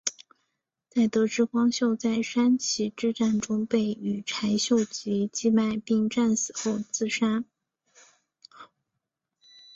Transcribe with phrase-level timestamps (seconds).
[0.89, 7.43] 在得知光秀在山崎之战中被羽柴秀吉击败并战死后自杀。